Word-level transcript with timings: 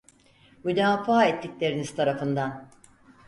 Müdafaa 0.63 1.25
ettikleriniz 1.25 1.93
tarafından! 1.95 2.69